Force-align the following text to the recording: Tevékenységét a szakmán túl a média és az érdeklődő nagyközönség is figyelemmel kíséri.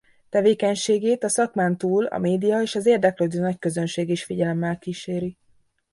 Tevékenységét 0.29 1.23
a 1.23 1.29
szakmán 1.29 1.77
túl 1.77 2.05
a 2.05 2.17
média 2.17 2.61
és 2.61 2.75
az 2.75 2.85
érdeklődő 2.85 3.39
nagyközönség 3.39 4.09
is 4.09 4.23
figyelemmel 4.23 4.77
kíséri. 4.77 5.37